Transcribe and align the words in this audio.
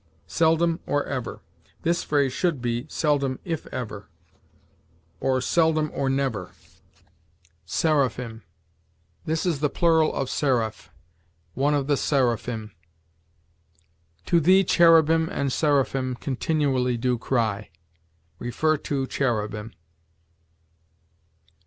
SELDOM 0.25 0.79
OR 0.87 1.03
EVER. 1.05 1.43
This 1.83 2.03
phrase 2.03 2.33
should 2.33 2.59
be 2.59 2.87
"seldom 2.89 3.37
if 3.45 3.67
ever," 3.67 4.09
or 5.19 5.39
"seldom 5.41 5.91
or 5.93 6.09
never." 6.09 6.53
SERAPHIM. 7.67 8.41
This 9.25 9.45
is 9.45 9.59
the 9.59 9.69
plural 9.69 10.11
of 10.11 10.27
seraph. 10.27 10.89
"One 11.53 11.75
of 11.75 11.85
the 11.85 11.97
seraphim." 11.97 12.71
"To 14.25 14.39
Thee 14.39 14.63
cherubim 14.63 15.29
and 15.29 15.53
seraphim 15.53 16.15
continually 16.15 16.97
do 16.97 17.19
cry." 17.19 17.69
See 18.41 19.05
CHERUBIM. 19.05 19.71